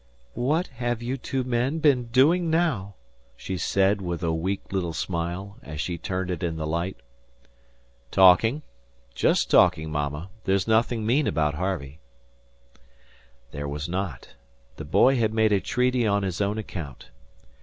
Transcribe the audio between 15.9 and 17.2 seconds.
on his own account.